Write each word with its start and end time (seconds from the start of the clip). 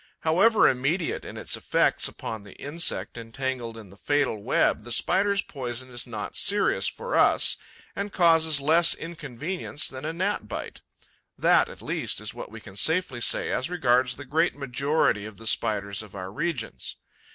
However 0.21 0.67
immediate 0.67 1.23
in 1.23 1.37
its 1.37 1.55
effects 1.55 2.07
upon 2.07 2.41
the 2.41 2.53
insect 2.55 3.19
entangled 3.19 3.77
in 3.77 3.91
the 3.91 3.95
fatal 3.95 4.41
web, 4.41 4.81
the 4.81 4.91
Spider's 4.91 5.43
poison 5.43 5.91
is 5.91 6.07
not 6.07 6.35
serious 6.35 6.87
for 6.87 7.15
us 7.15 7.55
and 7.95 8.11
causes 8.11 8.59
less 8.59 8.95
inconvenience 8.95 9.87
than 9.87 10.03
a 10.03 10.11
Gnat 10.11 10.47
bite. 10.47 10.81
That, 11.37 11.69
at 11.69 11.83
least, 11.83 12.19
is 12.19 12.33
what 12.33 12.49
we 12.49 12.59
can 12.59 12.75
safely 12.77 13.21
say 13.21 13.51
as 13.51 13.69
regards 13.69 14.15
the 14.15 14.25
great 14.25 14.55
majority 14.55 15.27
of 15.27 15.37
the 15.37 15.45
Spiders 15.45 16.01
of 16.01 16.15
our 16.15 16.31
regions. 16.31 16.95